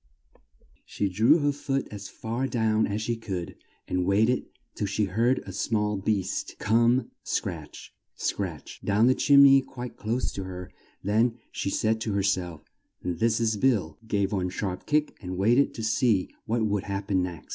She 0.83 1.07
drew 1.09 1.37
her 1.37 1.51
foot 1.51 1.87
as 1.91 2.09
far 2.09 2.47
down 2.47 2.87
as 2.87 3.03
she 3.03 3.15
could, 3.15 3.55
and 3.87 4.03
wait 4.03 4.31
ed 4.31 4.45
till 4.73 4.87
she 4.87 5.05
heard 5.05 5.43
a 5.45 5.53
small 5.53 5.95
beast 5.95 6.49
(she 6.49 6.55
couldn't 6.55 6.73
guess 6.73 6.81
of 6.81 6.87
what 6.87 6.97
sort 6.97 6.97
it 6.97 7.05
was) 7.05 7.05
come 7.05 7.11
scratch! 7.85 7.93
scratch! 8.15 8.81
down 8.83 9.05
the 9.05 9.13
chim 9.13 9.43
ney 9.43 9.61
quite 9.61 9.97
close 9.97 10.31
to 10.31 10.45
her; 10.45 10.71
then 11.03 11.37
she 11.51 11.69
said 11.69 12.01
to 12.01 12.13
her 12.13 12.23
self: 12.23 12.63
"This 13.03 13.39
is 13.39 13.57
Bill," 13.57 13.99
gave 14.07 14.31
one 14.31 14.49
sharp 14.49 14.87
kick 14.87 15.15
and 15.21 15.37
wait 15.37 15.59
ed 15.59 15.75
to 15.75 15.83
see 15.83 16.31
what 16.47 16.65
would 16.65 16.85
hap 16.85 17.09
pen 17.09 17.21
next. 17.21 17.49